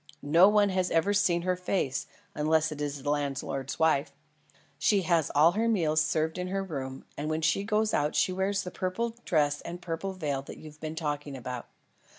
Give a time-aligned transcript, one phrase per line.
[0.31, 4.11] No one has ever seen her face; unless it is the landlord's wife.
[4.79, 8.33] She has all her meals served in her room, and when she goes out she
[8.33, 11.67] wears the purple dress and purple veil you've been talking about.